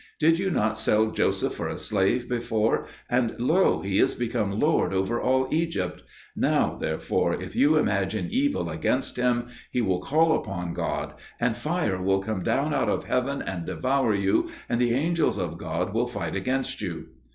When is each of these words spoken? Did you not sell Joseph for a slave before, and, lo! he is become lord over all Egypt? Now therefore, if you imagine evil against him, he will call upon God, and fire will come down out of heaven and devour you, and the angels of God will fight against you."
Did 0.19 0.39
you 0.39 0.49
not 0.49 0.79
sell 0.79 1.11
Joseph 1.11 1.53
for 1.53 1.67
a 1.67 1.77
slave 1.77 2.27
before, 2.27 2.87
and, 3.07 3.35
lo! 3.37 3.81
he 3.83 3.99
is 3.99 4.15
become 4.15 4.59
lord 4.59 4.95
over 4.95 5.21
all 5.21 5.47
Egypt? 5.51 6.01
Now 6.35 6.75
therefore, 6.75 7.33
if 7.39 7.55
you 7.55 7.75
imagine 7.77 8.27
evil 8.31 8.67
against 8.71 9.17
him, 9.17 9.49
he 9.69 9.79
will 9.79 10.01
call 10.01 10.35
upon 10.35 10.73
God, 10.73 11.13
and 11.39 11.55
fire 11.55 12.01
will 12.01 12.19
come 12.23 12.41
down 12.41 12.73
out 12.73 12.89
of 12.89 13.03
heaven 13.03 13.43
and 13.43 13.63
devour 13.67 14.15
you, 14.15 14.49
and 14.67 14.81
the 14.81 14.95
angels 14.95 15.37
of 15.37 15.59
God 15.59 15.93
will 15.93 16.07
fight 16.07 16.35
against 16.35 16.81
you." 16.81 17.09